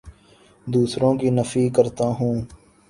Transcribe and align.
دوسروں 0.67 1.13
کے 1.17 1.29
نفی 1.29 1.67
کرتا 1.69 2.07
ہوں 2.19 2.41